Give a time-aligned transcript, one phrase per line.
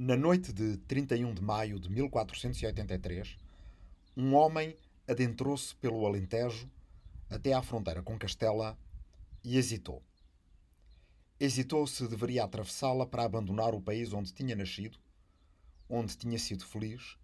[0.00, 3.36] Na noite de 31 de maio de 1483,
[4.16, 4.76] um homem
[5.08, 6.70] adentrou-se pelo Alentejo
[7.28, 8.78] até à fronteira com Castela
[9.42, 10.00] e hesitou.
[11.40, 14.96] Hesitou se deveria atravessá-la para abandonar o país onde tinha nascido,
[15.88, 17.18] onde tinha sido feliz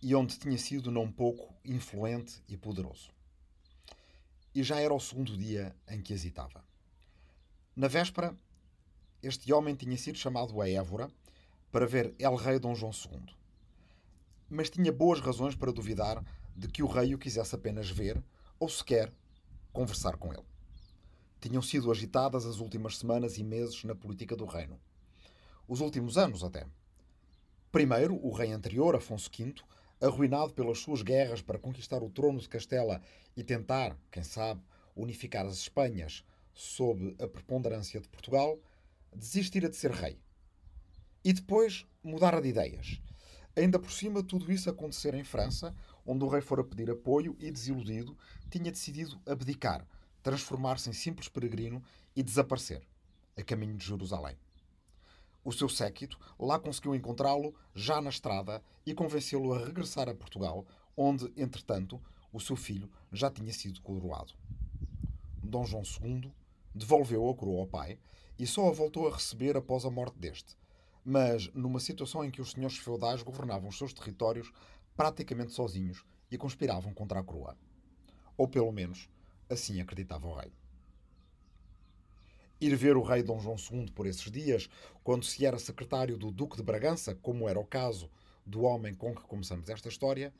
[0.00, 3.10] e onde tinha sido não pouco influente e poderoso.
[4.54, 6.64] E já era o segundo dia em que hesitava.
[7.76, 8.34] Na véspera,
[9.22, 11.10] este homem tinha sido chamado a Évora
[11.70, 13.34] para ver El Rei Dom João II.
[14.48, 16.24] Mas tinha boas razões para duvidar
[16.56, 18.22] de que o rei o quisesse apenas ver
[18.58, 19.12] ou sequer
[19.72, 20.44] conversar com ele.
[21.40, 24.78] Tinham sido agitadas as últimas semanas e meses na política do reino.
[25.66, 26.66] Os últimos anos, até.
[27.70, 29.54] Primeiro, o rei anterior, Afonso V,
[30.00, 33.00] arruinado pelas suas guerras para conquistar o trono de Castela
[33.36, 34.60] e tentar, quem sabe,
[34.96, 38.58] unificar as Espanhas sob a preponderância de Portugal,
[39.14, 40.18] desistira de ser rei.
[41.22, 43.00] E depois mudara de ideias.
[43.54, 45.74] Ainda por cima, tudo isso acontecer em França,
[46.06, 48.16] onde o rei fora pedir apoio e, desiludido,
[48.48, 49.86] tinha decidido abdicar,
[50.22, 51.82] transformar-se em simples peregrino
[52.16, 52.86] e desaparecer,
[53.36, 54.36] a caminho de Jerusalém.
[55.44, 60.66] O seu séquito lá conseguiu encontrá-lo já na estrada e convencê-lo a regressar a Portugal,
[60.96, 62.00] onde, entretanto,
[62.32, 64.32] o seu filho já tinha sido coroado.
[65.42, 66.32] Dom João II
[66.74, 67.98] devolveu a coroa ao pai
[68.38, 70.56] e só a voltou a receber após a morte deste,
[71.04, 74.52] mas numa situação em que os senhores feudais governavam os seus territórios
[74.96, 77.56] praticamente sozinhos e conspiravam contra a coroa.
[78.36, 79.08] Ou pelo menos
[79.48, 80.52] assim acreditava o rei
[82.60, 84.68] ir ver o rei Dom João II por esses dias,
[85.02, 88.10] quando se era secretário do Duque de Bragança, como era o caso
[88.44, 90.32] do homem com que começamos esta história,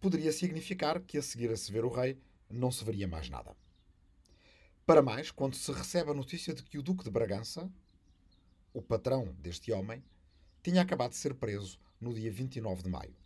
[0.00, 2.18] poderia significar que a seguir a se ver o rei
[2.50, 3.56] não se veria mais nada.
[4.84, 7.70] Para mais, quando se recebe a notícia de que o Duque de Bragança,
[8.74, 10.04] o patrão deste homem,
[10.62, 13.16] tinha acabado de ser preso no dia 29 de maio.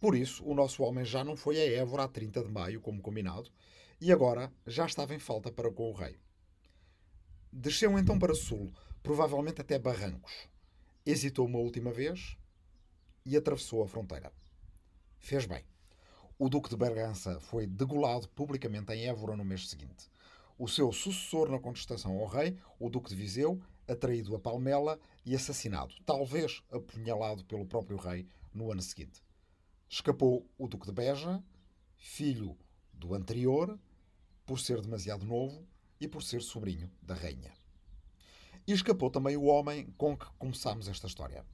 [0.00, 3.00] Por isso, o nosso homem já não foi a Évora a 30 de maio, como
[3.00, 3.50] combinado,
[4.00, 6.18] e agora já estava em falta para com o rei.
[7.50, 8.70] Desceu então para sul,
[9.02, 10.48] provavelmente até Barrancos.
[11.06, 12.36] Hesitou uma última vez
[13.24, 14.32] e atravessou a fronteira.
[15.18, 15.64] Fez bem.
[16.38, 20.10] O Duque de Bergança foi degolado publicamente em Évora no mês seguinte.
[20.58, 25.34] O seu sucessor na contestação ao rei, o Duque de Viseu, atraído a Palmela e
[25.34, 29.22] assassinado, talvez apunhalado pelo próprio rei no ano seguinte.
[29.88, 31.42] Escapou o Duque de Beja,
[31.96, 32.56] filho
[32.92, 33.78] do anterior,
[34.44, 35.66] por ser demasiado novo,
[36.00, 37.52] e por ser sobrinho da rainha.
[38.66, 41.44] E escapou também o homem com que começámos esta história.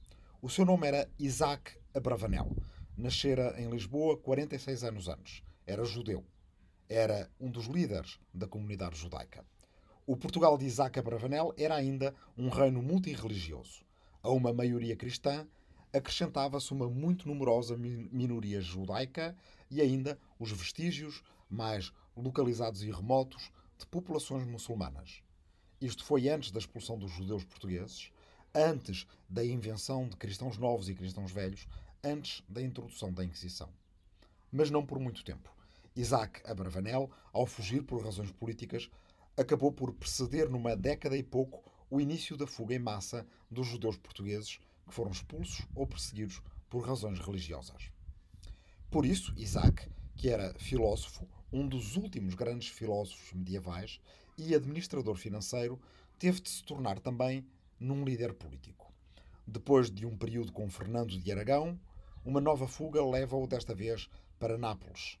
[0.41, 2.55] O seu nome era Isaac Abravanel.
[2.97, 5.43] Nascera em Lisboa 46 anos antes.
[5.65, 6.25] Era judeu.
[6.89, 9.45] Era um dos líderes da comunidade judaica.
[10.05, 13.85] O Portugal de Isaac Abravanel era ainda um reino multirreligioso.
[14.21, 15.47] A uma maioria cristã
[15.93, 19.33] acrescentava-se uma muito numerosa minoria judaica
[19.71, 25.23] e ainda os vestígios mais localizados e remotos de populações muçulmanas.
[25.79, 28.11] Isto foi antes da expulsão dos judeus portugueses,
[28.53, 31.65] antes da invenção de cristãos novos e cristãos velhos,
[32.03, 33.69] antes da introdução da Inquisição.
[34.51, 35.49] Mas não por muito tempo.
[35.95, 38.89] Isaac Abravanel, ao fugir por razões políticas,
[39.35, 43.97] acabou por preceder numa década e pouco o início da fuga em massa dos judeus
[43.97, 47.91] portugueses que foram expulsos ou perseguidos por razões religiosas.
[48.89, 53.99] Por isso, Isaac, que era filósofo, um dos últimos grandes filósofos medievais
[54.37, 55.79] e administrador financeiro,
[56.17, 57.45] teve de se tornar também
[57.79, 58.91] num líder político.
[59.45, 61.79] Depois de um período com Fernando de Aragão,
[62.25, 65.17] uma nova fuga leva-o desta vez para Nápoles,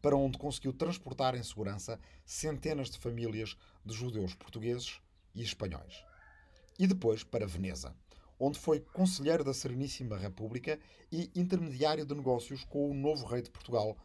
[0.00, 5.00] para onde conseguiu transportar em segurança centenas de famílias de judeus portugueses
[5.34, 6.04] e espanhóis.
[6.78, 7.94] E depois para Veneza,
[8.38, 10.78] onde foi conselheiro da Sereníssima República
[11.10, 13.96] e intermediário de negócios com o novo rei de Portugal,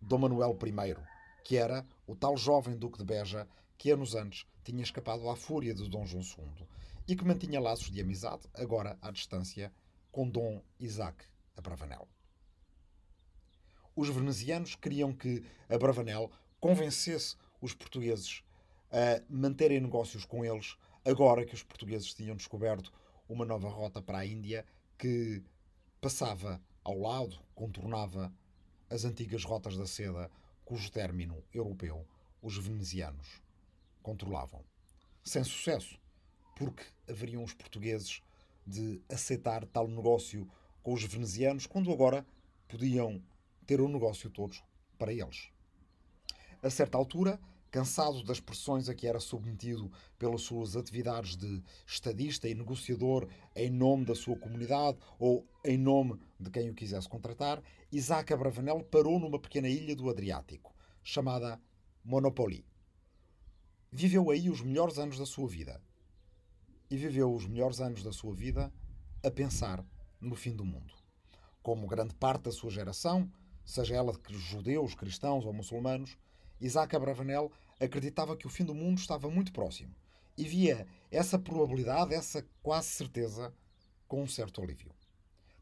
[0.00, 0.96] Dom Manuel I,
[1.42, 5.72] que era o tal jovem Duque de Beja que anos antes tinha escapado à fúria
[5.72, 6.66] de Dom João II
[7.06, 9.72] e que mantinha laços de amizade, agora à distância,
[10.12, 11.24] com Dom Isaac
[11.56, 12.06] Abravanel.
[13.98, 16.30] Os venezianos queriam que Abravanel
[16.60, 18.44] convencesse os portugueses
[18.92, 22.92] a manterem negócios com eles, agora que os portugueses tinham descoberto
[23.28, 24.64] uma nova rota para a Índia
[24.96, 25.42] que
[26.00, 28.32] passava ao lado, contornava
[28.88, 30.30] as antigas rotas da seda
[30.64, 32.06] cujo término europeu
[32.40, 33.42] os venezianos
[34.00, 34.62] controlavam.
[35.24, 35.98] Sem sucesso,
[36.54, 38.22] porque haveriam os portugueses
[38.64, 40.48] de aceitar tal negócio
[40.84, 42.24] com os venezianos quando agora
[42.68, 43.20] podiam
[43.68, 44.64] ter o negócio todos
[44.96, 45.50] para eles.
[46.62, 47.38] A certa altura,
[47.70, 53.68] cansado das pressões a que era submetido pelas suas atividades de estadista e negociador em
[53.68, 57.62] nome da sua comunidade ou em nome de quem o quisesse contratar,
[57.92, 60.74] Isaac Abravanel parou numa pequena ilha do Adriático,
[61.04, 61.60] chamada
[62.02, 62.64] Monopoly.
[63.92, 65.78] Viveu aí os melhores anos da sua vida.
[66.90, 68.72] E viveu os melhores anos da sua vida
[69.22, 69.84] a pensar
[70.18, 70.94] no fim do mundo.
[71.62, 73.30] Como grande parte da sua geração,
[73.68, 76.16] seja ela de judeus, cristãos ou muçulmanos,
[76.58, 79.94] Isaac Abravanel acreditava que o fim do mundo estava muito próximo
[80.38, 83.52] e via essa probabilidade, essa quase certeza,
[84.08, 84.90] com um certo alívio.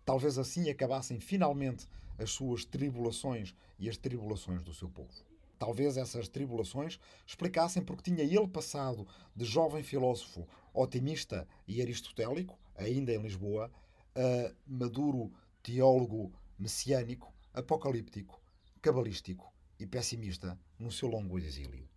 [0.05, 5.11] Talvez assim acabassem finalmente as suas tribulações e as tribulações do seu povo.
[5.59, 9.05] Talvez essas tribulações explicassem porque tinha ele passado
[9.35, 13.69] de jovem filósofo otimista e aristotélico, ainda em Lisboa,
[14.14, 18.38] a maduro teólogo messiânico, apocalíptico,
[18.82, 19.50] cabalístico
[19.81, 21.88] e pessimista no seu longo exílio.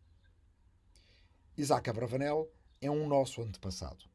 [1.58, 2.50] Isaac Abravanel
[2.82, 4.06] é um nosso antepassado.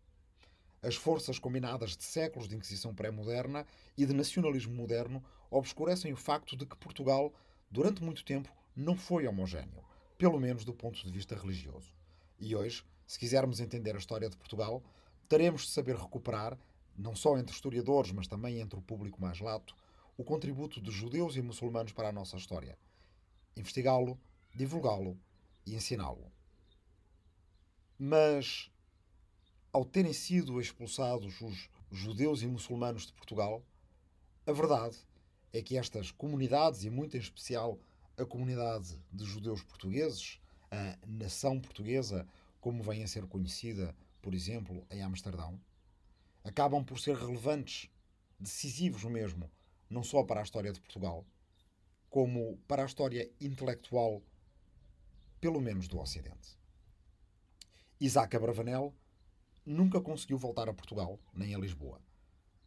[0.82, 6.56] As forças combinadas de séculos de Inquisição pré-moderna e de nacionalismo moderno obscurecem o facto
[6.56, 7.30] de que Portugal,
[7.70, 9.84] durante muito tempo, não foi homogéneo,
[10.16, 11.92] pelo menos do ponto de vista religioso.
[12.40, 14.82] E hoje, se quisermos entender a história de Portugal,
[15.28, 16.58] teremos de saber recuperar,
[16.96, 19.76] não só entre historiadores, mas também entre o público mais lato,
[20.16, 22.78] o contributo de judeus e muçulmanos para a nossa história
[23.56, 24.18] investigá-lo,
[24.54, 25.18] divulgá-lo
[25.66, 26.30] e ensiná-lo.
[27.98, 28.70] Mas,
[29.72, 33.64] ao terem sido expulsados os judeus e muçulmanos de Portugal,
[34.46, 34.98] a verdade
[35.52, 37.78] é que estas comunidades, e muito em especial
[38.16, 40.40] a comunidade de judeus portugueses,
[40.70, 42.26] a nação portuguesa,
[42.60, 45.60] como vem a ser conhecida, por exemplo, em Amsterdão,
[46.42, 47.88] acabam por ser relevantes,
[48.38, 49.50] decisivos mesmo,
[49.94, 51.24] não só para a história de Portugal,
[52.10, 54.20] como para a história intelectual,
[55.40, 56.58] pelo menos do Ocidente.
[58.00, 58.92] Isaac Abravanel
[59.64, 62.02] nunca conseguiu voltar a Portugal, nem a Lisboa.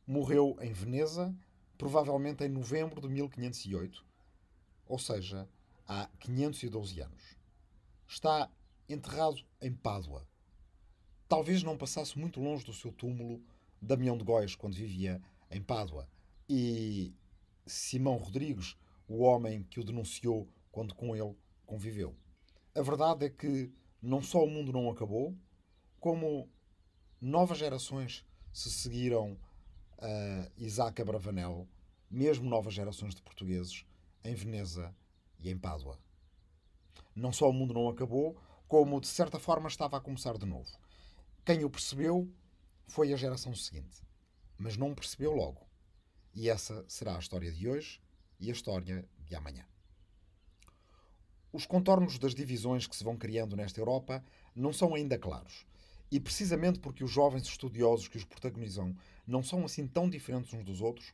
[0.07, 1.35] Morreu em Veneza,
[1.77, 4.05] provavelmente em novembro de 1508,
[4.85, 5.49] ou seja,
[5.85, 7.35] há 512 anos.
[8.07, 8.49] Está
[8.87, 10.25] enterrado em Pádua.
[11.27, 13.43] Talvez não passasse muito longe do seu túmulo
[13.81, 15.21] Damião de Góis quando vivia
[15.51, 16.07] em Pádua.
[16.49, 17.13] E
[17.65, 18.77] Simão Rodrigues
[19.07, 21.35] o homem que o denunciou quando com ele
[21.65, 22.15] conviveu.
[22.75, 23.71] A verdade é que
[24.01, 25.35] não só o mundo não acabou,
[25.99, 26.49] como
[27.19, 29.37] novas gerações se seguiram
[29.97, 31.67] a Isaac Abravanel,
[32.09, 33.85] mesmo novas gerações de portugueses,
[34.23, 34.95] em Veneza
[35.39, 35.99] e em Pádua.
[37.15, 40.69] Não só o mundo não acabou, como de certa forma estava a começar de novo.
[41.43, 42.31] Quem o percebeu
[42.87, 44.03] foi a geração seguinte,
[44.57, 45.66] mas não percebeu logo.
[46.39, 47.99] E essa será a história de hoje
[48.39, 49.65] e a história de amanhã.
[51.51, 54.23] Os contornos das divisões que se vão criando nesta Europa
[54.55, 55.65] não são ainda claros.
[56.11, 58.95] E precisamente porque os jovens estudiosos que os protagonizam
[59.25, 61.11] não são assim tão diferentes uns dos outros,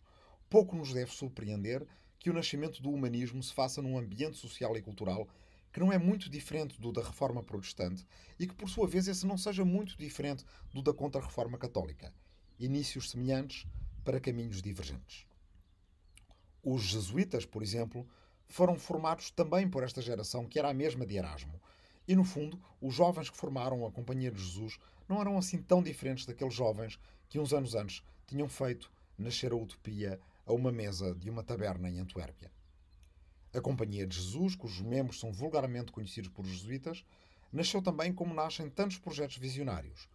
[0.49, 1.87] pouco nos deve surpreender
[2.19, 5.25] que o nascimento do humanismo se faça num ambiente social e cultural
[5.71, 8.05] que não é muito diferente do da Reforma Protestante
[8.37, 10.43] e que, por sua vez, esse não seja muito diferente
[10.73, 12.13] do da Contra-Reforma Católica.
[12.59, 13.65] Inícios semelhantes
[14.03, 15.25] para caminhos divergentes.
[16.63, 18.07] Os jesuítas, por exemplo,
[18.47, 21.59] foram formados também por esta geração, que era a mesma de Erasmo.
[22.07, 25.81] E, no fundo, os jovens que formaram a Companhia de Jesus não eram assim tão
[25.81, 26.99] diferentes daqueles jovens
[27.29, 31.89] que, uns anos antes, tinham feito nascer a utopia a uma mesa de uma taberna
[31.89, 32.51] em Antuérpia.
[33.53, 37.05] A Companhia de Jesus, cujos membros são vulgarmente conhecidos por jesuítas,
[37.51, 40.09] nasceu também como nascem tantos projetos visionários,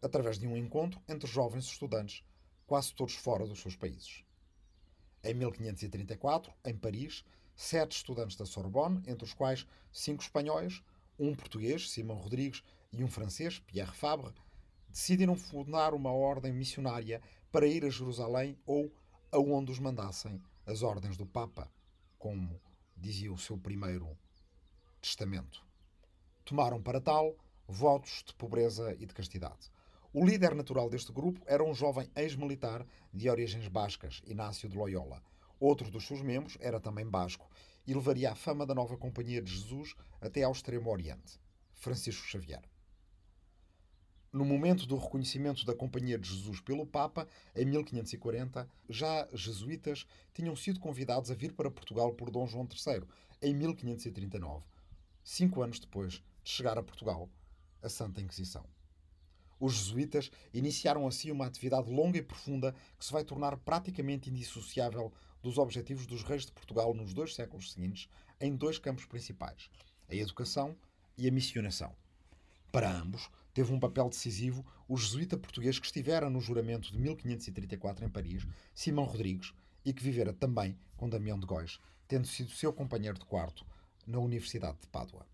[0.00, 2.24] através de um encontro entre jovens estudantes,
[2.68, 4.22] quase todos fora dos seus países.
[5.24, 7.24] Em 1534, em Paris,
[7.56, 10.82] sete estudantes da Sorbonne, entre os quais cinco espanhóis,
[11.18, 14.32] um português, Simão Rodrigues, e um francês, Pierre Fabre,
[14.88, 17.20] decidiram fundar uma ordem missionária
[17.50, 18.92] para ir a Jerusalém ou
[19.32, 21.70] aonde os mandassem as ordens do Papa,
[22.18, 22.60] como
[22.94, 24.16] dizia o seu primeiro
[25.00, 25.64] testamento.
[26.44, 27.34] Tomaram para tal
[27.66, 29.70] votos de pobreza e de castidade.
[30.20, 32.84] O líder natural deste grupo era um jovem ex-militar
[33.14, 35.22] de origens bascas, Inácio de Loyola.
[35.60, 37.48] Outro dos seus membros era também basco
[37.86, 41.38] e levaria a fama da nova Companhia de Jesus até ao Extremo Oriente,
[41.72, 42.62] Francisco Xavier.
[44.32, 50.56] No momento do reconhecimento da Companhia de Jesus pelo Papa, em 1540, já jesuítas tinham
[50.56, 53.04] sido convidados a vir para Portugal por Dom João III,
[53.40, 54.64] em 1539,
[55.22, 57.30] cinco anos depois de chegar a Portugal
[57.80, 58.66] a Santa Inquisição.
[59.60, 65.12] Os jesuítas iniciaram assim uma atividade longa e profunda que se vai tornar praticamente indissociável
[65.42, 68.08] dos objetivos dos reis de Portugal nos dois séculos seguintes,
[68.40, 69.68] em dois campos principais:
[70.08, 70.76] a educação
[71.16, 71.92] e a missionação.
[72.70, 78.04] Para ambos, teve um papel decisivo o jesuíta português que estivera no juramento de 1534
[78.04, 79.52] em Paris, Simão Rodrigues,
[79.84, 83.66] e que vivera também com Damião de Góis, tendo sido seu companheiro de quarto
[84.06, 85.26] na Universidade de Pádua.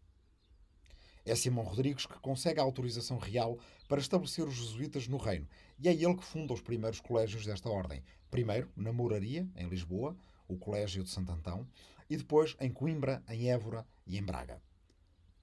[1.24, 5.88] É Simão Rodrigues que consegue a autorização real para estabelecer os jesuítas no reino, e
[5.88, 8.02] é ele que funda os primeiros colégios desta ordem.
[8.30, 10.16] Primeiro, na Mouraria, em Lisboa,
[10.46, 11.66] o Colégio de Santo Antão,
[12.10, 14.60] e depois em Coimbra, em Évora e em Braga.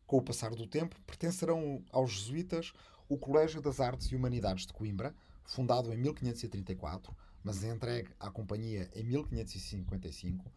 [0.06, 2.74] Com o passar do tempo, pertencerão aos jesuítas
[3.10, 8.90] o Colégio das Artes e Humanidades de Coimbra, fundado em 1534, mas entregue à Companhia
[8.94, 10.52] em 1555,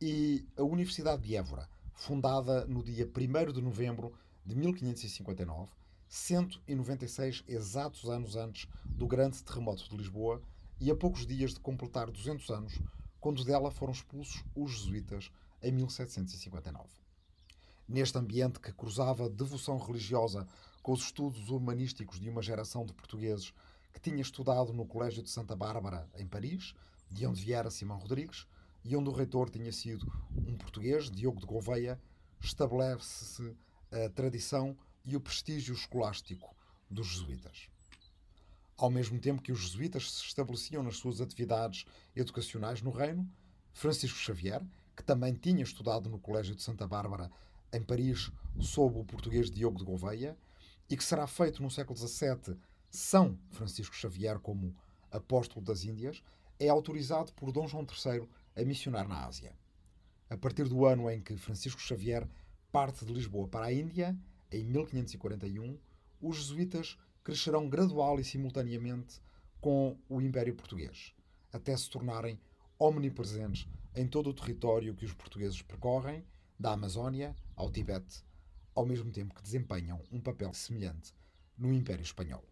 [0.00, 4.12] e a Universidade de Évora, fundada no dia 1 de novembro
[4.44, 5.70] de 1559,
[6.08, 10.42] 196 exatos anos antes do grande terremoto de Lisboa
[10.80, 12.78] e a poucos dias de completar 200 anos,
[13.20, 15.30] quando dela foram expulsos os jesuítas
[15.62, 16.88] em 1759.
[17.88, 20.46] Neste ambiente que cruzava devoção religiosa
[20.82, 23.54] com os estudos humanísticos de uma geração de portugueses
[23.92, 26.74] que tinha estudado no Colégio de Santa Bárbara, em Paris,
[27.10, 28.46] de onde viera Simão Rodrigues,
[28.84, 30.10] e onde o reitor tinha sido
[30.46, 32.00] um português, Diogo de Gouveia,
[32.40, 33.54] estabelece-se
[33.92, 36.56] a tradição e o prestígio escolástico
[36.90, 37.68] dos jesuítas.
[38.76, 41.84] Ao mesmo tempo que os jesuítas se estabeleciam nas suas atividades
[42.16, 43.30] educacionais no reino,
[43.72, 44.62] Francisco Xavier,
[44.96, 47.30] que também tinha estudado no Colégio de Santa Bárbara,
[47.72, 48.30] em Paris,
[48.60, 50.36] sob o português Diogo de Gouveia,
[50.88, 52.56] e que será feito no século XVII
[52.90, 54.74] São Francisco Xavier como
[55.10, 56.22] apóstolo das Índias,
[56.58, 59.54] é autorizado por Dom João III a missionar na Ásia.
[60.28, 62.28] A partir do ano em que Francisco Xavier
[62.72, 64.18] parte de Lisboa para a Índia,
[64.50, 65.78] em 1541,
[66.22, 69.20] os jesuítas crescerão gradual e simultaneamente
[69.60, 71.14] com o Império Português,
[71.52, 72.40] até se tornarem
[72.78, 76.24] omnipresentes em todo o território que os portugueses percorrem,
[76.58, 78.24] da Amazónia ao Tibete,
[78.74, 81.12] ao mesmo tempo que desempenham um papel semelhante
[81.58, 82.44] no Império Espanhol.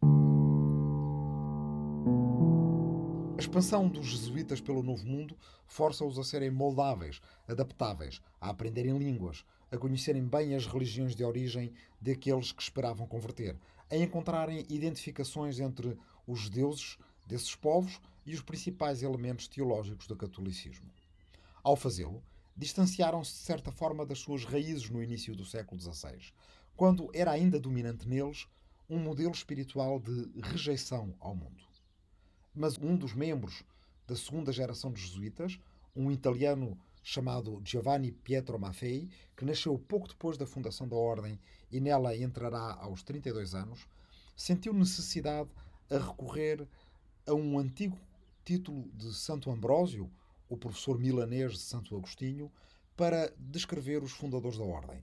[3.38, 5.34] A expansão dos jesuítas pelo Novo Mundo
[5.66, 11.72] força-os a serem moldáveis, adaptáveis, a aprenderem línguas, a conhecerem bem as religiões de origem
[12.00, 13.56] daqueles que esperavam converter,
[13.90, 15.96] a encontrarem identificações entre
[16.26, 20.90] os deuses desses povos e os principais elementos teológicos do catolicismo.
[21.62, 22.22] Ao fazê-lo,
[22.56, 26.32] distanciaram-se de certa forma das suas raízes no início do século XVI,
[26.76, 28.46] quando era ainda dominante neles
[28.88, 31.70] um modelo espiritual de rejeição ao mundo
[32.54, 33.62] mas um dos membros
[34.06, 35.58] da segunda geração de jesuítas,
[35.94, 41.38] um italiano chamado Giovanni Pietro Maffei, que nasceu pouco depois da fundação da ordem
[41.70, 43.86] e nela entrará aos 32 anos,
[44.36, 45.50] sentiu necessidade
[45.90, 46.66] a recorrer
[47.26, 47.98] a um antigo
[48.44, 50.10] título de Santo Ambrósio,
[50.48, 52.50] o professor milanês de Santo Agostinho,
[52.96, 55.02] para descrever os fundadores da ordem.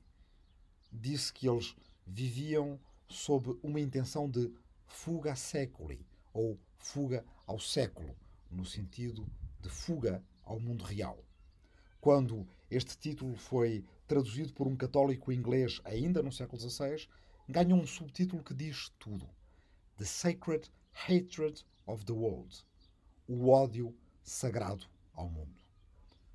[0.91, 1.75] Disse que eles
[2.05, 4.51] viviam sob uma intenção de
[4.85, 8.15] fuga seculi, ou fuga ao século,
[8.49, 9.25] no sentido
[9.59, 11.26] de fuga ao mundo real.
[12.07, 17.05] Quando este título foi traduzido por um católico inglês ainda no século XVI,
[17.49, 19.27] ganhou um subtítulo que diz tudo:
[19.97, 22.63] The Sacred Hatred of the World
[23.27, 25.59] o ódio sagrado ao mundo.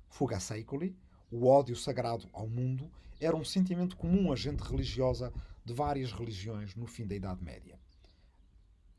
[0.09, 0.95] Fuga secoli,
[1.31, 2.87] o ódio sagrado ao mundo,
[3.19, 5.33] era um sentimento comum à gente religiosa
[5.65, 7.79] de várias religiões no fim da Idade Média.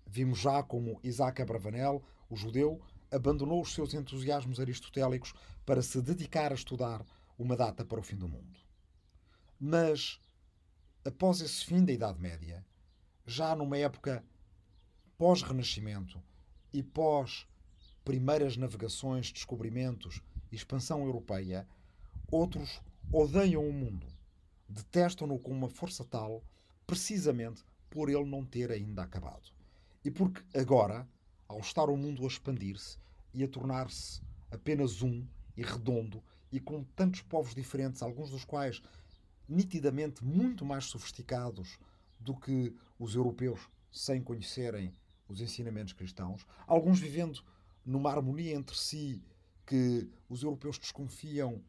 [0.05, 2.83] Vimos já como Isaac Abravanel, o judeu,
[3.15, 5.33] abandonou os seus entusiasmos aristotélicos
[5.65, 7.05] para se dedicar a estudar
[7.39, 8.59] uma data para o fim do mundo.
[9.59, 10.21] Mas,
[11.05, 12.65] após esse fim da Idade Média,
[13.27, 14.25] já numa época
[15.17, 16.21] pós-Renascimento
[16.73, 17.47] e pós
[18.05, 21.67] primeiras navegações, descobrimentos e expansão europeia,
[22.31, 22.81] outros
[23.13, 24.07] odeiam o mundo,
[24.69, 26.43] detestam-no com uma força tal,
[26.87, 29.53] precisamente por ele não ter ainda acabado.
[30.05, 31.09] E porque agora,
[31.49, 32.99] ao estar o mundo a expandir-se
[33.33, 38.83] e a tornar-se apenas um e redondo e com tantos povos diferentes, alguns dos quais
[39.49, 41.79] nitidamente muito mais sofisticados
[42.19, 44.95] do que os europeus sem conhecerem
[45.29, 47.43] os ensinamentos cristãos, alguns vivendo
[47.85, 49.23] numa harmonia entre si
[49.67, 51.63] que os europeus desconfiam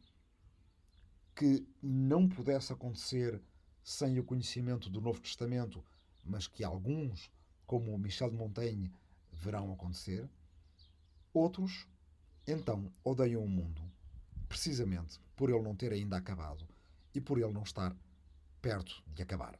[1.34, 3.42] que não pudesse acontecer
[3.82, 5.84] sem o conhecimento do Novo Testamento,
[6.24, 7.30] mas que alguns
[7.66, 8.92] como Michel de Montaigne,
[9.36, 10.28] verão acontecer.
[11.32, 11.86] Outros,
[12.46, 13.82] então, odeiam o mundo,
[14.48, 16.66] precisamente por ele não ter ainda acabado
[17.14, 17.94] e por ele não estar
[18.62, 19.58] perto de acabar.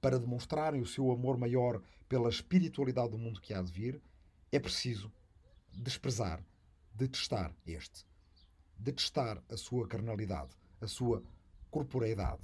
[0.00, 4.02] Para demonstrarem o seu amor maior pela espiritualidade do mundo que há de vir,
[4.50, 5.12] é preciso
[5.72, 6.42] desprezar,
[6.94, 8.06] detestar este.
[8.76, 11.22] Detestar a sua carnalidade, a sua
[11.70, 12.42] corporeidade.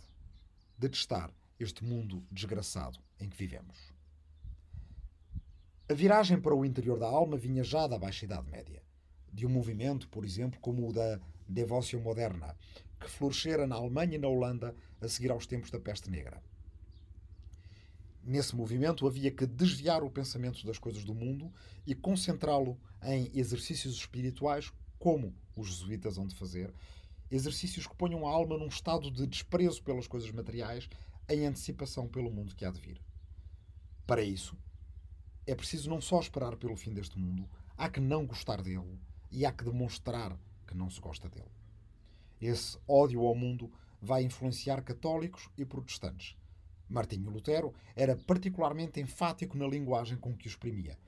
[0.78, 3.95] Detestar este mundo desgraçado em que vivemos.
[5.88, 8.82] A viragem para o interior da alma vinha já da Baixa Idade Média,
[9.32, 12.56] de um movimento, por exemplo, como o da Devoção Moderna,
[12.98, 16.42] que florescera na Alemanha e na Holanda a seguir aos tempos da peste negra.
[18.24, 21.52] Nesse movimento havia que desviar o pensamento das coisas do mundo
[21.86, 26.74] e concentrá-lo em exercícios espirituais, como os jesuítas hão de fazer,
[27.30, 30.88] exercícios que ponham a alma num estado de desprezo pelas coisas materiais,
[31.28, 33.00] em antecipação pelo mundo que há de vir.
[34.04, 34.58] Para isso,
[35.46, 38.98] é preciso não só esperar pelo fim deste mundo, há que não gostar dele
[39.30, 40.36] e há que demonstrar
[40.66, 41.50] que não se gosta dele.
[42.40, 46.36] Esse ódio ao mundo vai influenciar católicos e protestantes.
[46.88, 50.98] Martinho Lutero era particularmente enfático na linguagem com que o exprimia.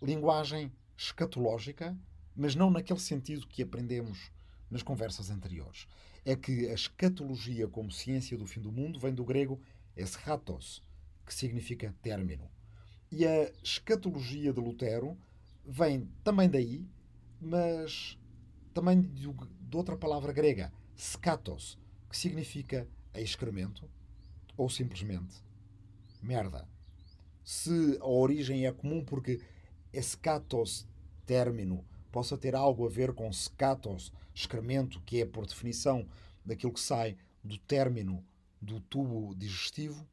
[0.00, 1.96] Linguagem escatológica,
[2.34, 4.30] mas não naquele sentido que aprendemos
[4.70, 5.86] nas conversas anteriores.
[6.24, 9.60] É que a escatologia como ciência do fim do mundo vem do grego
[9.96, 10.82] eschatos,
[11.24, 12.50] que significa término.
[13.10, 15.16] E a escatologia de Lutero
[15.64, 16.86] vem também daí,
[17.40, 18.18] mas
[18.74, 19.28] também de,
[19.74, 23.88] outra palavra grega, skatos, que significa excremento
[24.56, 25.42] ou simplesmente
[26.22, 26.68] merda.
[27.44, 29.40] Se a origem é comum porque
[29.92, 30.86] escatos
[31.24, 36.06] término possa ter algo a ver com scatos, excremento, que é por definição
[36.44, 38.24] daquilo que sai do término
[38.60, 40.06] do tubo digestivo,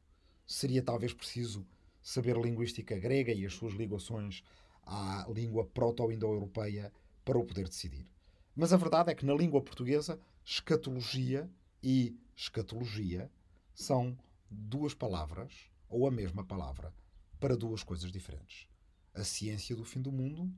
[0.46, 1.66] seria talvez preciso
[2.06, 4.44] saber linguística grega e as suas ligações
[4.84, 6.92] à língua proto-indo-europeia
[7.24, 8.06] para o poder decidir.
[8.54, 11.50] Mas a verdade é que na língua portuguesa, escatologia
[11.82, 13.28] e escatologia
[13.74, 14.16] são
[14.48, 15.52] duas palavras,
[15.88, 16.94] ou a mesma palavra,
[17.40, 18.68] para duas coisas diferentes:
[19.12, 20.48] a ciência do fim do mundo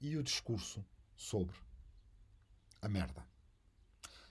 [0.00, 0.82] e o discurso
[1.14, 1.54] sobre
[2.80, 3.22] a merda.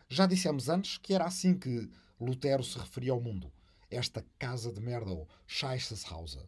[0.09, 1.87] Já dissemos antes que era assim que
[2.19, 3.53] Lutero se referia ao mundo,
[3.89, 6.45] esta casa de merda ou Scheisseshauser.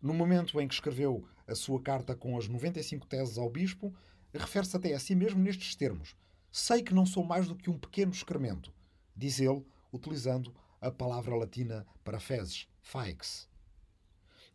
[0.00, 3.94] No momento em que escreveu a sua carta com as 95 teses ao bispo,
[4.32, 6.14] refere-se até a si mesmo nestes termos:
[6.52, 8.72] Sei que não sou mais do que um pequeno excremento,
[9.16, 13.48] diz ele, utilizando a palavra latina para fezes, faix.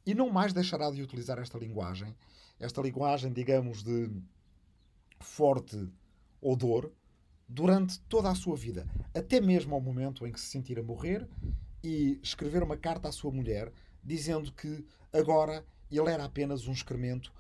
[0.05, 2.15] E não mais deixará de utilizar esta linguagem,
[2.59, 4.09] esta linguagem, digamos, de
[5.19, 5.89] forte
[6.41, 6.91] odor,
[7.47, 11.27] durante toda a sua vida, até mesmo ao momento em que se sentir a morrer
[11.83, 13.71] e escrever uma carta à sua mulher
[14.03, 17.33] dizendo que agora ele era apenas um excremento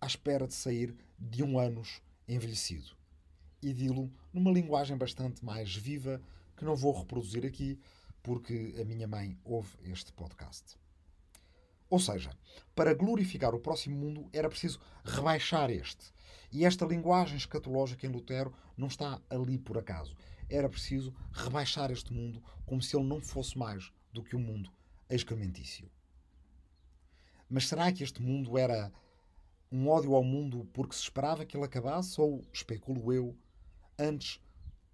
[0.00, 2.96] à espera de sair de um anos envelhecido.
[3.62, 6.20] E dilo numa linguagem bastante mais viva
[6.56, 7.78] que não vou reproduzir aqui,
[8.22, 10.78] porque a minha mãe ouve este podcast.
[11.88, 12.30] Ou seja,
[12.74, 16.12] para glorificar o próximo mundo era preciso rebaixar este.
[16.52, 20.16] E esta linguagem escatológica em Lutero não está ali por acaso.
[20.50, 24.70] Era preciso rebaixar este mundo como se ele não fosse mais do que um mundo
[25.08, 25.88] excrementício.
[27.48, 28.92] Mas será que este mundo era
[29.70, 33.36] um ódio ao mundo porque se esperava que ele acabasse ou, especulo eu,
[33.98, 34.40] antes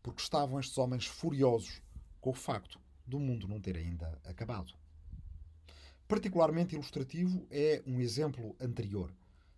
[0.03, 1.83] porque estavam estes homens furiosos
[2.21, 4.75] com o facto do mundo não ter ainda acabado.
[6.07, 9.13] Particularmente ilustrativo é um exemplo anterior,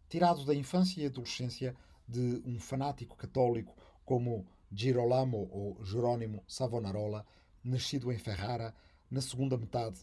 [0.08, 1.74] tirado da infância e adolescência
[2.06, 7.26] de um fanático católico como Girolamo ou Jerónimo Savonarola,
[7.62, 8.74] nascido em Ferrara
[9.10, 9.98] na segunda metade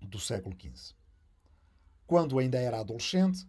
[0.00, 0.94] do século XV.
[2.06, 3.46] Quando ainda era adolescente,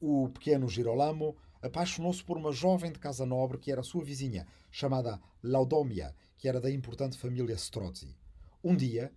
[0.00, 5.20] o pequeno Girolamo apaixonou-se por uma jovem de casa nobre que era sua vizinha, chamada
[5.42, 8.16] Laudomia, que era da importante família Strozzi.
[8.62, 9.12] Um dia,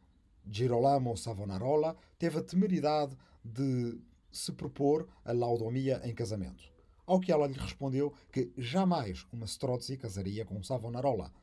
[0.50, 4.00] Girolamo Savonarola teve a temeridade de
[4.32, 6.64] se propor a Laudomia em casamento.
[7.10, 11.34] Ao que ela lhe respondeu que jamais uma Strozzi casaria com Savonarola.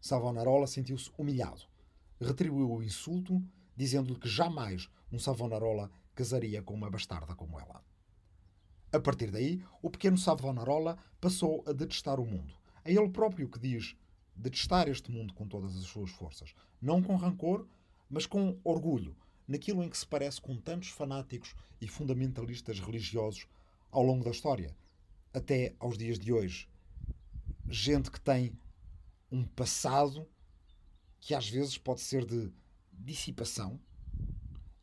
[0.00, 1.62] Savonarola sentiu-se humilhado.
[2.20, 3.40] Retribuiu o insulto,
[3.76, 7.80] dizendo-lhe que jamais um Savonarola casaria com uma bastarda como ela.
[8.92, 12.52] A partir daí, o pequeno Savonarola passou a detestar o mundo.
[12.84, 13.94] É ele próprio que diz
[14.34, 16.56] detestar este mundo com todas as suas forças.
[16.82, 17.68] Não com rancor,
[18.10, 23.46] mas com orgulho, naquilo em que se parece com tantos fanáticos e fundamentalistas religiosos
[23.92, 24.74] ao longo da história,
[25.34, 26.68] até aos dias de hoje.
[27.68, 28.56] Gente que tem
[29.30, 30.26] um passado
[31.20, 32.52] que às vezes pode ser de
[32.92, 33.80] dissipação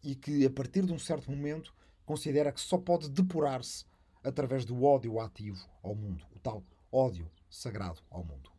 [0.03, 1.73] e que, a partir de um certo momento,
[2.05, 3.85] considera que só pode depurar-se
[4.23, 8.51] através do ódio ativo ao mundo, o tal ódio sagrado ao mundo.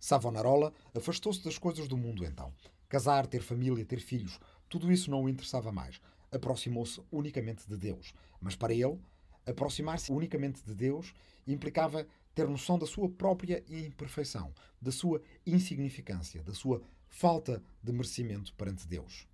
[0.00, 2.52] Savonarola afastou-se das coisas do mundo então.
[2.88, 6.00] Casar, ter família, ter filhos, tudo isso não o interessava mais.
[6.30, 8.12] Aproximou-se unicamente de Deus.
[8.40, 8.98] Mas para ele,
[9.46, 11.14] aproximar-se unicamente de Deus
[11.46, 18.52] implicava ter noção da sua própria imperfeição, da sua insignificância, da sua falta de merecimento
[18.54, 19.26] perante Deus.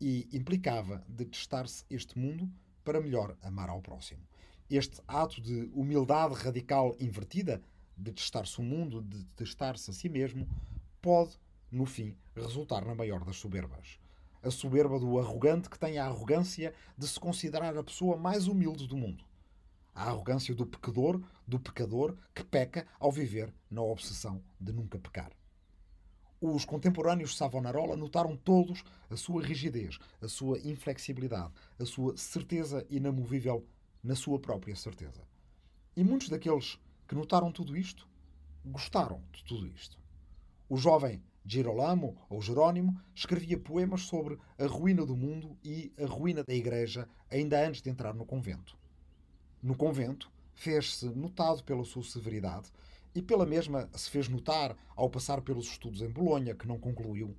[0.00, 2.48] e implicava detestar-se este mundo
[2.84, 4.22] para melhor amar ao próximo.
[4.70, 7.60] Este ato de humildade radical invertida,
[7.96, 10.48] de testar-se o mundo, de testar-se a si mesmo,
[11.00, 11.36] pode,
[11.70, 13.98] no fim, resultar na maior das soberbas.
[14.42, 18.86] A soberba do arrogante que tem a arrogância de se considerar a pessoa mais humilde
[18.86, 19.24] do mundo.
[19.94, 25.32] A arrogância do pecador, do pecador que peca ao viver na obsessão de nunca pecar.
[26.40, 32.86] Os contemporâneos de Savonarola notaram todos a sua rigidez, a sua inflexibilidade, a sua certeza
[32.88, 33.66] inamovível
[34.04, 35.20] na sua própria certeza.
[35.96, 38.08] E muitos daqueles que notaram tudo isto
[38.64, 39.98] gostaram de tudo isto.
[40.68, 46.44] O jovem Girolamo, ou Jerónimo, escrevia poemas sobre a ruína do mundo e a ruína
[46.44, 48.76] da Igreja ainda antes de entrar no convento.
[49.62, 52.70] No convento, fez-se notado pela sua severidade
[53.14, 57.34] e pela mesma se fez notar ao passar pelos estudos em Bolonha, que não concluiu,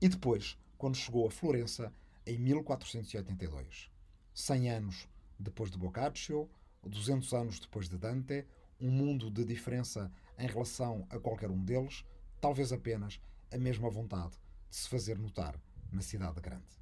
[0.00, 1.92] e depois, quando chegou a Florença,
[2.24, 3.90] em 1482.
[4.32, 6.48] Cem anos depois de Boccaccio,
[6.84, 8.46] 200 anos depois de Dante,
[8.80, 12.04] um mundo de diferença em relação a qualquer um deles,
[12.40, 13.20] talvez apenas
[13.52, 14.32] a mesma vontade
[14.68, 15.60] de se fazer notar
[15.92, 16.80] na cidade grande.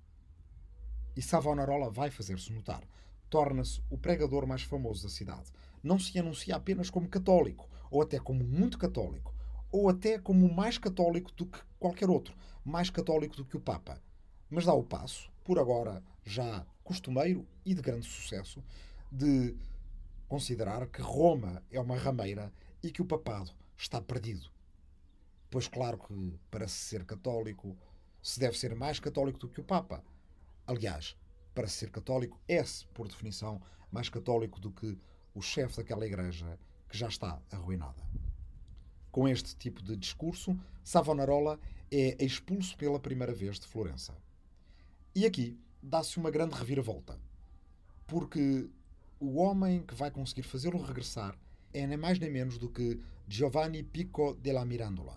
[1.17, 2.83] E Savonarola vai fazer-se notar.
[3.29, 5.51] Torna-se o pregador mais famoso da cidade.
[5.83, 9.35] Não se anuncia apenas como católico, ou até como muito católico,
[9.71, 14.01] ou até como mais católico do que qualquer outro, mais católico do que o Papa.
[14.49, 18.63] Mas dá o passo, por agora já costumeiro e de grande sucesso,
[19.11, 19.57] de
[20.27, 22.53] considerar que Roma é uma rameira
[22.83, 24.51] e que o papado está perdido.
[25.51, 27.77] Pois, claro que para se ser católico
[28.23, 30.05] se deve ser mais católico do que o Papa.
[30.67, 31.17] Aliás,
[31.55, 34.99] para ser católico é-se, por definição, mais católico do que
[35.35, 36.59] o chefe daquela igreja
[36.89, 38.03] que já está arruinada.
[39.11, 41.59] Com este tipo de discurso, Savonarola
[41.91, 44.15] é expulso pela primeira vez de Florença.
[45.15, 47.19] E aqui dá-se uma grande reviravolta,
[48.07, 48.69] porque
[49.19, 51.37] o homem que vai conseguir fazê-lo regressar
[51.73, 55.17] é nem mais nem menos do que Giovanni Pico della Mirandola,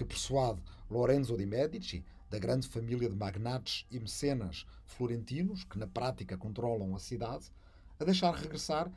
[0.00, 5.86] que persuade Lorenzo de Medici, da grande família de magnates e mecenas florentinos que na
[5.86, 7.52] prática controlam a cidade,
[7.98, 8.90] a deixar regressar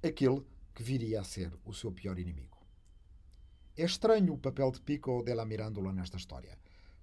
[0.00, 2.56] aquele que viria a ser o seu pior inimigo.
[3.76, 6.56] É estranho o papel de Pico della Mirandola nesta história,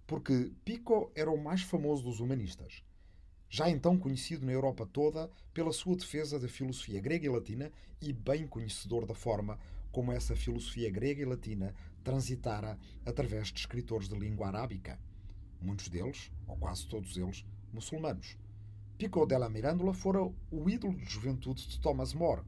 [0.08, 2.86] porque Pico era o mais famoso dos humanistas,
[3.50, 7.70] já então conhecido na Europa toda pela sua defesa da filosofia grega e latina
[8.02, 9.60] e bem conhecedor da forma
[9.92, 15.00] como essa filosofia grega e latina transitara através de escritores de língua arábica,
[15.62, 18.38] muitos deles, ou quase todos eles, muçulmanos.
[18.98, 22.44] Pico della Mirandola fora o ídolo de juventude de Thomas More,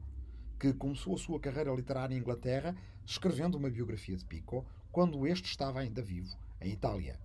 [0.58, 5.46] que começou a sua carreira literária em Inglaterra escrevendo uma biografia de Pico quando este
[5.46, 7.18] estava ainda vivo, em Itália.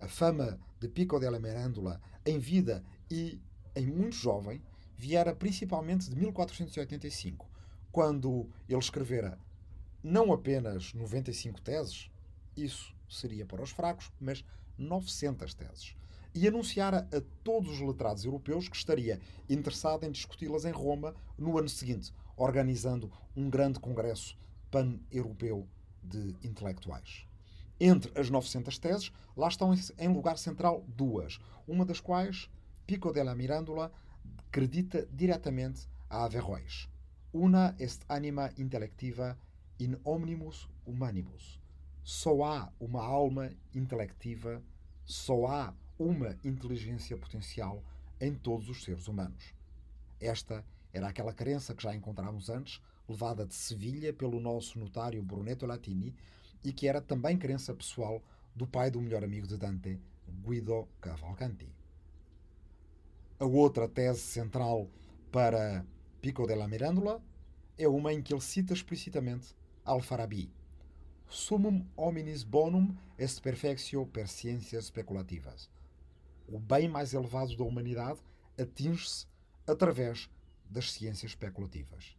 [0.00, 3.40] A fama de Pico della Mirandola em vida e
[3.74, 4.62] em muito jovem
[4.96, 7.48] viera principalmente de 1485,
[7.90, 9.38] quando ele escrevera
[10.04, 12.10] não apenas 95 teses,
[12.54, 14.44] isso seria para os fracos, mas
[14.76, 15.96] 900 teses,
[16.34, 21.58] e anunciara a todos os letrados europeus que estaria interessado em discuti-las em Roma no
[21.58, 24.36] ano seguinte, organizando um grande congresso
[24.70, 25.66] pan-europeu
[26.02, 27.26] de intelectuais.
[27.80, 32.50] Entre as 900 teses, lá estão em lugar central duas, uma das quais
[32.86, 33.90] Pico della Mirandola
[34.48, 36.88] acredita diretamente a Averroes.
[37.32, 39.36] Una est anima intellectiva
[39.78, 41.60] in omnibus humanibus.
[42.02, 44.62] Só há uma alma intelectiva,
[45.04, 47.82] só há uma inteligência potencial
[48.20, 49.54] em todos os seres humanos.
[50.20, 55.66] Esta era aquela crença que já encontramos antes, levada de Sevilha pelo nosso notário Brunetto
[55.66, 56.14] Latini,
[56.62, 58.22] e que era também crença pessoal
[58.54, 60.00] do pai do melhor amigo de Dante,
[60.46, 61.68] Guido Cavalcanti.
[63.38, 64.88] A outra tese central
[65.30, 65.84] para
[66.22, 67.20] Pico della Mirandola
[67.76, 70.50] é uma em que ele cita explicitamente Al-Farabi.
[71.28, 75.68] Summum hominis bonum est perfectio per sciências speculativas.
[76.48, 78.18] O bem mais elevado da humanidade
[78.58, 79.26] atinge-se
[79.66, 80.30] através
[80.70, 82.16] das ciências especulativas.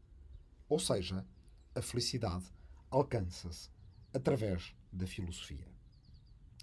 [0.69, 1.25] Ou seja,
[1.73, 2.45] a felicidade
[2.91, 3.71] alcança-se
[4.13, 5.67] através da filosofia.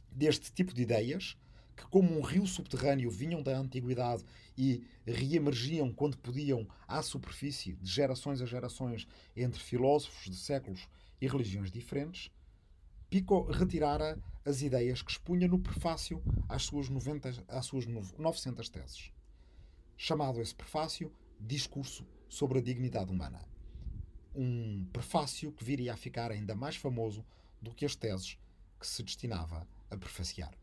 [0.08, 1.36] Deste tipo de ideias,
[1.76, 4.24] que como um rio subterrâneo vinham da antiguidade
[4.56, 9.06] e reemergiam quando podiam à superfície de gerações a gerações
[9.36, 10.88] entre filósofos de séculos
[11.20, 12.30] e religiões diferentes,
[13.12, 19.12] Pico retirara as ideias que expunha no prefácio às suas, 90, às suas 900 teses.
[19.96, 23.44] Chamado esse prefácio Discurso sobre a Dignidade Humana.
[24.34, 27.22] Um prefácio que viria a ficar ainda mais famoso
[27.60, 28.38] do que as teses
[28.80, 30.61] que se destinava a prefaciar.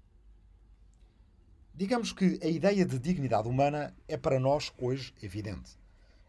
[1.80, 5.80] Digamos que a ideia de dignidade humana é para nós hoje evidente.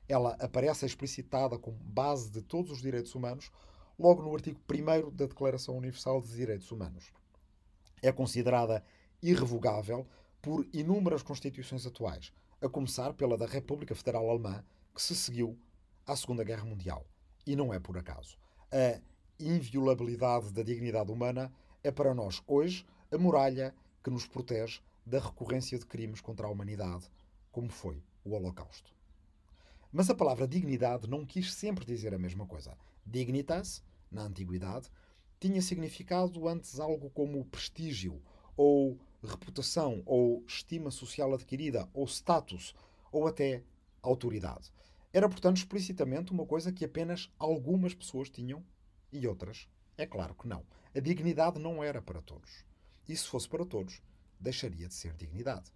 [0.09, 3.51] Ela aparece explicitada como base de todos os direitos humanos,
[3.99, 7.13] logo no artigo 1 da Declaração Universal dos Direitos Humanos.
[8.01, 8.85] É considerada
[9.21, 10.07] irrevogável
[10.41, 12.33] por inúmeras constituições atuais,
[12.63, 15.59] a começar pela da República Federal Alemã, que se seguiu
[16.07, 17.05] à Segunda Guerra Mundial.
[17.45, 18.39] E não é por acaso.
[18.71, 19.01] A
[19.37, 25.77] inviolabilidade da dignidade humana é para nós hoje a muralha que nos protege da recorrência
[25.77, 27.11] de crimes contra a humanidade,
[27.51, 28.95] como foi o Holocausto.
[29.93, 32.79] Mas a palavra dignidade não quis sempre dizer a mesma coisa.
[33.05, 34.89] Dignitas, na antiguidade,
[35.41, 38.23] tinha significado antes algo como prestígio,
[38.57, 42.73] ou reputação, ou estima social adquirida, ou status,
[43.11, 43.65] ou até
[44.01, 44.73] autoridade.
[45.13, 48.65] Era, portanto, explicitamente uma coisa que apenas algumas pessoas tinham
[49.13, 49.69] e outras,
[49.99, 50.65] é claro que não.
[50.95, 52.65] A dignidade não era para todos.
[53.09, 54.01] E se fosse para todos,
[54.41, 55.71] deixaria de ser dignidade.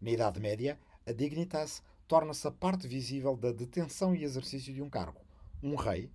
[0.00, 4.90] Na Idade Média, a dignitas torna-se a parte visível da detenção e exercício de um
[4.90, 5.20] cargo.
[5.62, 6.10] Um rei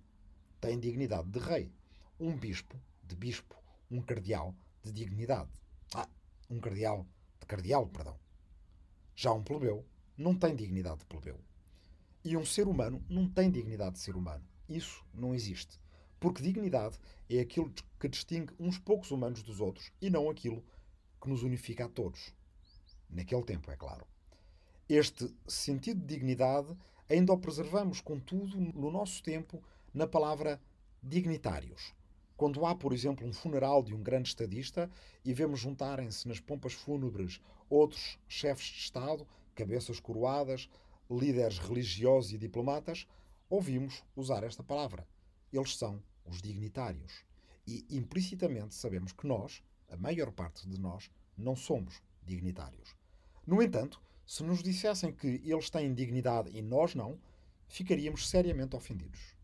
[0.60, 1.70] tem dignidade de rei.
[2.18, 3.54] Um bispo, de bispo.
[3.90, 5.50] Um cardeal, de dignidade.
[5.94, 6.08] Ah,
[6.48, 7.06] um cardeal,
[7.40, 8.18] de cardeal, perdão.
[9.14, 9.84] Já um plebeu
[10.16, 11.38] não tem dignidade de plebeu.
[12.24, 14.44] E um ser humano não tem dignidade de ser humano.
[14.68, 15.78] Isso não existe.
[16.18, 20.64] Porque dignidade é aquilo que distingue uns poucos humanos dos outros e não aquilo
[21.24, 22.34] que nos unifica a todos.
[23.08, 24.06] Naquele tempo, é claro.
[24.86, 26.76] Este sentido de dignidade
[27.08, 29.62] ainda o preservamos, contudo, no nosso tempo,
[29.94, 30.60] na palavra
[31.02, 31.94] dignitários.
[32.36, 34.90] Quando há, por exemplo, um funeral de um grande estadista
[35.24, 40.68] e vemos juntarem-se nas pompas fúnebres outros chefes de Estado, cabeças coroadas,
[41.10, 43.06] líderes religiosos e diplomatas,
[43.48, 45.08] ouvimos usar esta palavra.
[45.50, 47.24] Eles são os dignitários.
[47.66, 49.62] E implicitamente sabemos que nós,
[49.94, 52.94] a maior parte de nós, não somos dignitários.
[53.46, 57.18] No entanto, se nos dissessem que eles têm dignidade e nós não,
[57.68, 59.34] ficaríamos seriamente ofendidos.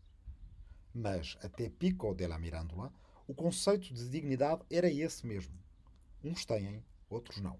[0.93, 2.93] Mas, até Pico de la Mirándola,
[3.27, 5.57] o conceito de dignidade era esse mesmo.
[6.23, 7.59] Uns têm, outros não.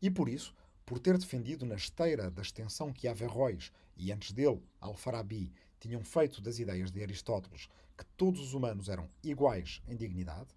[0.00, 0.54] E por isso,
[0.86, 6.40] por ter defendido na esteira da extensão que Averroes e antes dele Alfarabi tinham feito
[6.40, 10.48] das ideias de Aristóteles que todos os humanos eram iguais em dignidade,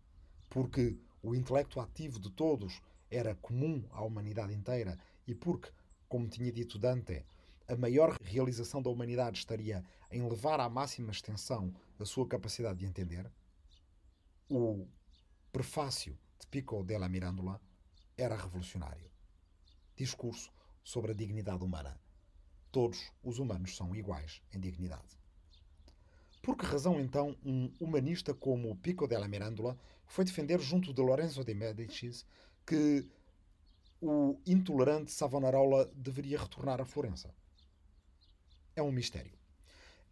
[0.49, 5.71] porque o intelecto ativo de todos era comum à humanidade inteira e porque,
[6.07, 7.25] como tinha dito Dante,
[7.67, 12.85] a maior realização da humanidade estaria em levar à máxima extensão a sua capacidade de
[12.85, 13.29] entender,
[14.49, 14.87] o
[15.51, 17.59] prefácio de Pico della Mirandola
[18.17, 19.11] era revolucionário.
[19.95, 20.51] Discurso
[20.83, 21.99] sobre a dignidade humana.
[22.71, 25.17] Todos os humanos são iguais em dignidade.
[26.47, 31.43] Por que razão, então, um humanista como Pico della Mirandola foi defender junto de Lorenzo
[31.43, 32.23] de Medici
[32.65, 33.05] que
[34.01, 37.35] o intolerante Savonarola deveria retornar a Florença?
[38.77, 39.33] É um mistério.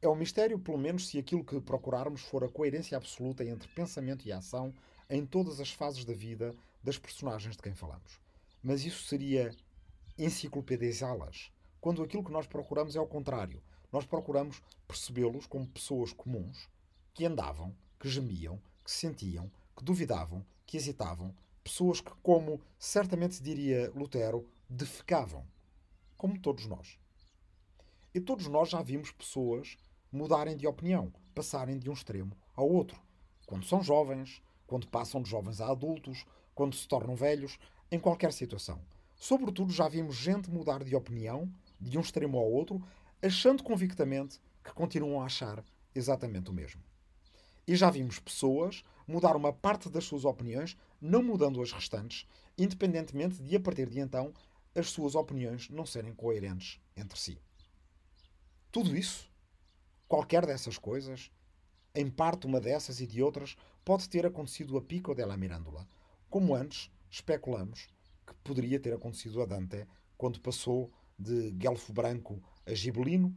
[0.02, 4.28] É um mistério, pelo menos, se aquilo que procurarmos for a coerência absoluta entre pensamento
[4.28, 4.74] e ação
[5.10, 8.20] em todas as fases da vida das personagens de quem falamos.
[8.62, 9.56] Mas isso seria
[10.18, 16.70] enciclopedizá-las, quando aquilo que nós procuramos é o contrário nós procuramos percebê-los como pessoas comuns
[17.14, 23.92] que andavam, que gemiam, que sentiam, que duvidavam, que hesitavam, pessoas que, como certamente diria
[23.96, 25.46] Lutero, defecavam,
[26.18, 27.00] como todos nós.
[28.14, 29.78] E todos nós já vimos pessoas
[30.12, 33.00] mudarem de opinião, passarem de um extremo ao outro,
[33.46, 37.60] quando são jovens, quando passam de jovens a adultos, quando se tornam velhos,
[37.92, 38.80] em qualquer situação.
[39.16, 42.82] Sobretudo, já vimos gente mudar de opinião, de um extremo ao outro,
[43.26, 45.64] achando convictamente que continuam a achar
[45.96, 46.82] exatamente o mesmo.
[47.68, 53.42] E já vimos pessoas mudar uma parte das suas opiniões, não mudando as restantes, independentemente
[53.42, 54.32] de, a partir de então,
[54.76, 57.42] as suas opiniões não serem coerentes entre si.
[58.72, 59.28] Tudo isso,
[60.08, 61.32] qualquer dessas coisas,
[61.96, 65.88] em parte uma dessas e de outras, pode ter acontecido a Pico della Mirandola,
[66.30, 67.88] como antes especulamos
[68.28, 73.36] que poderia ter acontecido a Dante quando passou de Guelfo Branco a Gibelino,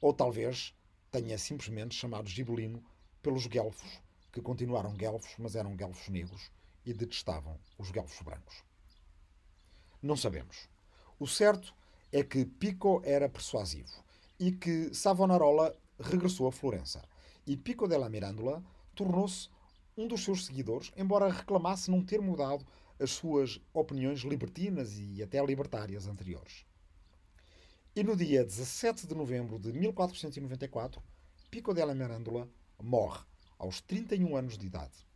[0.00, 0.74] ou talvez
[1.10, 2.82] tenha simplesmente chamado Gibelino
[3.22, 4.00] pelos guelfos,
[4.32, 6.50] que continuaram guelfos, mas eram guelfos negros
[6.84, 8.62] e detestavam os guelfos brancos.
[10.02, 10.68] Não sabemos.
[11.18, 11.74] O certo
[12.10, 14.04] é que Pico era persuasivo
[14.38, 17.02] e que Savonarola regressou a Florença.
[17.46, 18.62] E Pico della Mirandola
[18.94, 19.48] tornou-se
[19.96, 22.66] um dos seus seguidores, embora reclamasse não ter mudado
[22.98, 26.64] as suas opiniões libertinas e até libertárias anteriores.
[27.94, 31.02] E no dia 17 de novembro de 1494,
[31.50, 32.48] Pico della Mirandola
[32.82, 33.22] morre
[33.58, 35.06] aos 31 anos de idade,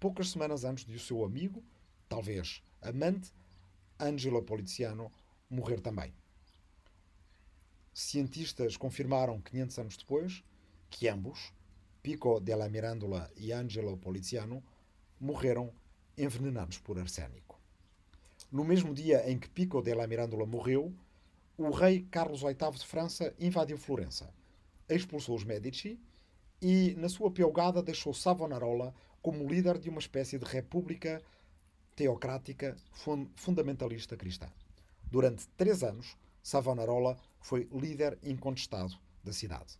[0.00, 1.62] poucas semanas antes de o seu amigo,
[2.08, 3.30] talvez amante,
[4.00, 5.12] Angelo Poliziano
[5.50, 6.14] morrer também.
[7.92, 10.42] Cientistas confirmaram 500 anos depois
[10.88, 11.52] que ambos,
[12.02, 14.64] Pico della Mirandola e Angelo Poliziano,
[15.20, 15.70] morreram
[16.16, 17.60] envenenados por arsénico.
[18.50, 20.94] No mesmo dia em que Pico della Mirandola morreu,
[21.62, 24.32] o rei Carlos VIII de França invadiu Florença,
[24.88, 25.98] expulsou os Medici
[26.60, 31.22] e, na sua piogada, deixou Savonarola como líder de uma espécie de república
[31.94, 32.76] teocrática
[33.36, 34.48] fundamentalista cristã.
[35.10, 39.78] Durante três anos, Savonarola foi líder incontestado da cidade.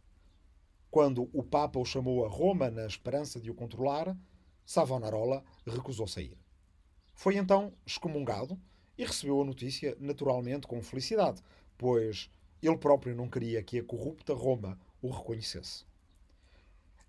[0.90, 4.16] Quando o Papa o chamou a Roma na esperança de o controlar,
[4.64, 6.36] Savonarola recusou sair.
[7.14, 8.60] Foi então excomungado
[8.96, 11.42] e recebeu a notícia naturalmente com felicidade,
[11.82, 12.30] pois
[12.62, 15.84] ele próprio não queria que a corrupta Roma o reconhecesse.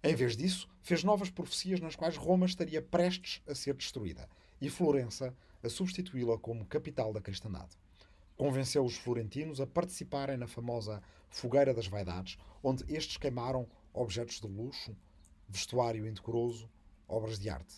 [0.03, 4.27] Em vez disso, fez novas profecias nas quais Roma estaria prestes a ser destruída
[4.59, 5.31] e Florença
[5.61, 7.77] a substituí-la como capital da cristandade.
[8.35, 14.47] Convenceu os florentinos a participarem na famosa Fogueira das Vaidades, onde estes queimaram objetos de
[14.47, 14.97] luxo,
[15.47, 16.67] vestuário indecoroso,
[17.07, 17.75] obras de arte.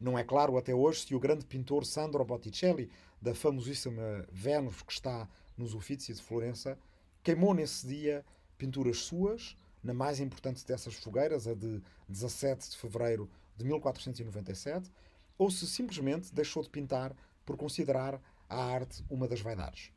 [0.00, 2.90] Não é claro até hoje se o grande pintor Sandro Botticelli,
[3.22, 6.78] da famosíssima Vênus que está nos Uffizi de Florença,
[7.22, 8.24] queimou nesse dia
[8.58, 14.90] pinturas suas, na mais importante dessas fogueiras, a de 17 de fevereiro de 1497,
[15.38, 17.14] ou se simplesmente deixou de pintar
[17.44, 19.92] por considerar a arte uma das vaidades.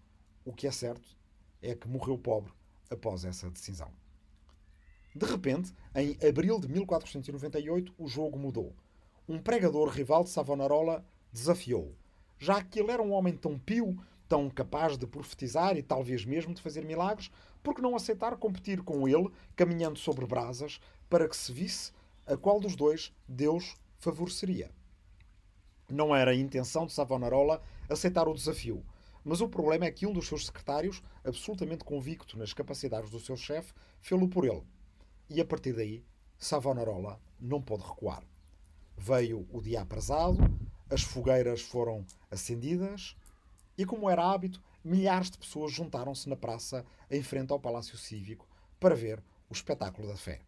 [0.45, 1.17] O que é certo
[1.61, 2.51] é que morreu pobre
[2.89, 3.91] após essa decisão.
[5.15, 8.75] De repente, em abril de 1498, o jogo mudou.
[9.27, 11.95] Um pregador rival de Savonarola desafiou.
[12.37, 13.97] Já que ele era um homem tão pio,
[14.29, 17.31] tão capaz de profetizar e talvez mesmo de fazer milagres,
[17.63, 21.91] por que não aceitar competir com ele, caminhando sobre brasas, para que se visse
[22.27, 24.71] a qual dos dois Deus favoreceria?
[25.89, 28.85] Não era a intenção de Savonarola aceitar o desafio,
[29.25, 33.35] mas o problema é que um dos seus secretários, absolutamente convicto nas capacidades do seu
[33.35, 34.63] chefe, fê-lo por ele.
[35.27, 36.05] E a partir daí,
[36.37, 38.23] Savonarola não pôde recuar.
[38.95, 40.37] Veio o dia aprazado,
[40.89, 43.15] as fogueiras foram acendidas
[43.79, 48.45] e, como era hábito, milhares de pessoas juntaram-se na praça em frente ao Palácio Cívico
[48.77, 50.41] para ver o espetáculo da fé.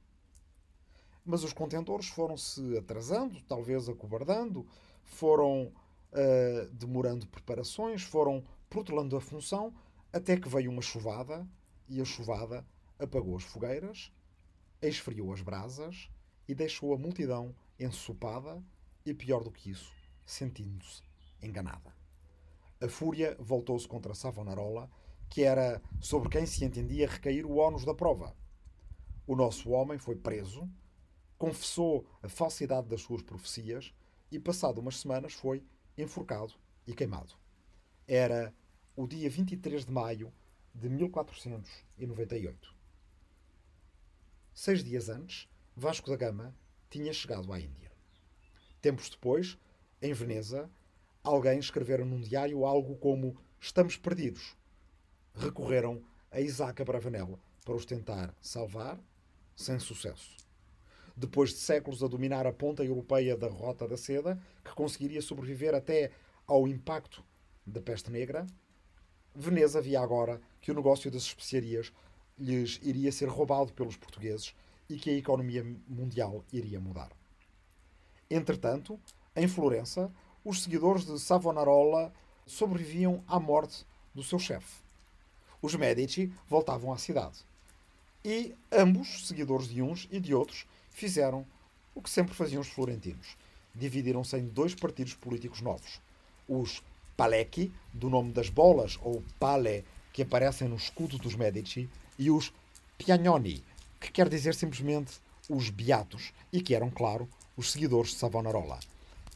[1.26, 4.67] Mas os contentores foram-se atrasando, talvez acobardando,
[5.06, 5.72] foram
[6.12, 9.74] uh, demorando preparações, foram protelando a função,
[10.12, 11.48] até que veio uma chuvada
[11.88, 12.65] e a chuvada
[13.00, 14.12] apagou as fogueiras
[14.82, 16.10] esfriou as brasas
[16.48, 18.62] e deixou a multidão ensopada
[19.06, 19.94] e, pior do que isso,
[20.26, 21.04] sentindo-se
[21.41, 22.01] enganada.
[22.82, 24.89] A fúria voltou-se contra Savonarola,
[25.30, 28.36] que era sobre quem se entendia recair o ónus da prova.
[29.28, 30.67] O nosso homem foi preso,
[31.38, 33.94] confessou a falsidade das suas profecias
[34.32, 35.63] e, passado umas semanas, foi
[35.96, 36.56] enforcado
[36.88, 37.36] e queimado.
[38.08, 38.52] Era
[38.96, 40.34] o dia 23 de maio
[40.74, 42.76] de 1498.
[44.56, 46.56] Seis dias antes, Vasco da Gama
[46.89, 47.91] tinha chegado à Índia.
[48.82, 49.56] Tempos depois,
[50.02, 50.67] em Veneza,
[51.24, 54.58] alguém escrevera num diário algo como Estamos perdidos.
[55.36, 59.00] Recorreram a Isaac Abravanel para os tentar salvar,
[59.56, 60.36] sem sucesso.
[61.16, 65.76] Depois de séculos a dominar a ponta europeia da Rota da Seda, que conseguiria sobreviver
[65.76, 66.10] até
[66.48, 67.24] ao impacto
[67.64, 68.48] da peste negra,
[69.34, 71.94] Veneza via agora que o negócio das especiarias
[72.38, 74.54] lhes iria ser roubado pelos portugueses
[74.90, 77.12] e que a economia mundial iria mudar.
[78.30, 79.00] Entretanto,
[79.36, 80.12] em Florença,
[80.44, 82.12] os seguidores de Savonarola
[82.46, 84.82] sobreviviam à morte do seu chefe.
[85.62, 87.40] Os Medici voltavam à cidade.
[88.26, 91.46] E ambos, seguidores de uns e de outros, fizeram
[91.94, 93.38] o que sempre faziam os florentinos.
[93.74, 96.02] Dividiram-se em dois partidos políticos novos.
[96.48, 96.84] Os
[97.16, 102.52] Palecchi, do nome das bolas, ou Pale, que aparecem no escudo dos Medici, e os
[102.98, 103.64] Piagnoni,
[104.00, 108.80] que quer dizer simplesmente os beatos, e que eram, claro, os seguidores de Savonarola.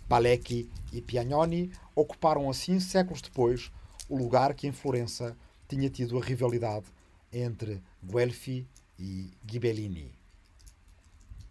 [0.08, 3.72] Palecchi e Piagnoni ocuparam assim, séculos depois,
[4.08, 5.36] o lugar que em Florença
[5.68, 6.86] tinha tido a rivalidade
[7.32, 8.68] entre Guelfi
[8.99, 10.12] e Ghibellini.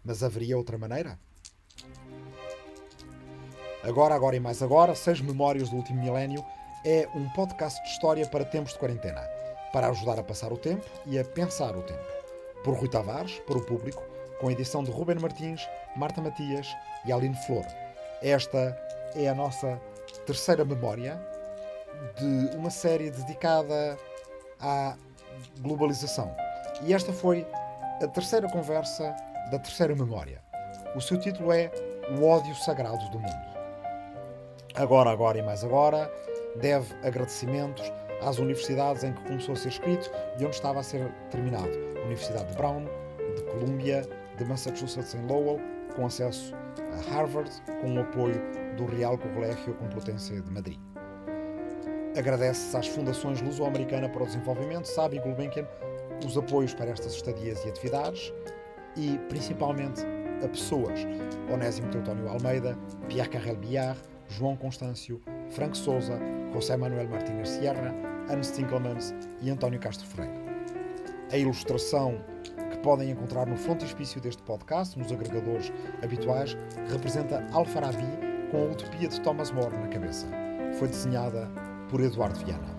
[0.03, 1.19] Mas haveria outra maneira?
[3.83, 6.43] Agora, agora e mais agora, Seis Memórias do Último Milénio
[6.83, 9.21] é um podcast de história para tempos de quarentena
[9.75, 12.05] para ajudar a passar o tempo e a pensar o tempo.
[12.63, 14.01] Por Rui Tavares, para o público,
[14.39, 16.73] com a edição de Ruben Martins, Marta Matias
[17.05, 17.65] e Aline Flor.
[18.25, 18.75] Esta
[19.15, 19.79] é a nossa
[20.25, 21.21] terceira memória
[22.17, 23.99] de uma série dedicada
[24.59, 24.95] à
[25.59, 26.35] globalização.
[26.81, 27.45] E esta foi
[28.01, 29.15] a terceira conversa
[29.51, 30.41] da terceira memória.
[30.95, 31.71] O seu título é
[32.17, 33.45] O ódio sagrado do mundo.
[34.73, 36.11] Agora, agora e mais agora,
[36.55, 40.09] deve agradecimentos às universidades em que começou a ser escrito
[40.39, 41.69] e onde estava a ser terminado.
[42.05, 42.85] Universidade de Brown,
[43.35, 44.01] de Columbia,
[44.35, 48.41] de Massachusetts em Lowell, com acesso a Harvard, com o apoio
[48.75, 50.79] do Real Colégio Complutense de Madrid.
[52.17, 55.67] Agradece-se às Fundações Luso-Americana para o Desenvolvimento, SAB e Gulbenkian,
[56.25, 58.33] os apoios para estas estadias e atividades
[58.95, 60.01] e, principalmente,
[60.43, 61.05] a pessoas
[61.51, 62.77] Onésimo Teutónio Almeida,
[63.09, 66.19] Pierre Carrel Billard, João Constâncio, Frank Souza,
[66.53, 67.93] José Manuel Martínez Sierra,
[68.29, 70.33] Anne Stinkelmans e António Castro Freire.
[71.31, 72.23] A ilustração
[72.85, 75.73] podem encontrar no frontispício deste podcast, nos agregadores
[76.03, 76.55] habituais,
[76.87, 78.05] representa Alfarabi
[78.51, 80.27] com a utopia de Thomas More na cabeça.
[80.77, 81.49] Foi desenhada
[81.89, 82.77] por Eduardo Viana.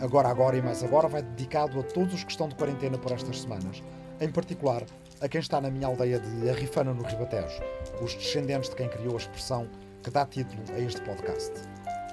[0.00, 3.12] Agora, agora e mais agora vai dedicado a todos os que estão de quarentena por
[3.12, 3.82] estas semanas,
[4.22, 4.82] em particular
[5.20, 7.62] a quem está na minha aldeia de Arrifana, no Ribatejo,
[8.00, 9.68] os descendentes de quem criou a expressão
[10.02, 11.52] que dá título a este podcast.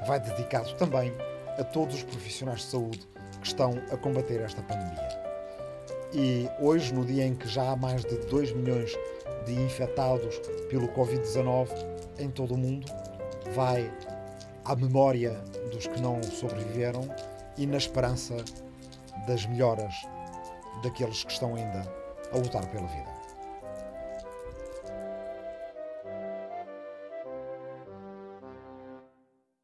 [0.06, 1.14] Vai dedicado também
[1.58, 3.08] a todos os profissionais de saúde
[3.40, 5.11] que estão a combater esta pandemia.
[6.14, 8.92] E hoje, no dia em que já há mais de 2 milhões
[9.46, 10.40] de infectados
[10.70, 11.70] pelo Covid-19
[12.20, 12.86] em todo o mundo,
[13.56, 13.92] vai
[14.66, 15.32] à memória
[15.72, 17.02] dos que não sobreviveram
[17.58, 18.36] e na esperança
[19.26, 19.94] das melhoras
[20.84, 21.82] daqueles que estão ainda
[22.32, 23.12] a lutar pela vida.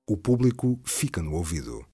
[0.09, 1.85] O público fica no ouvido.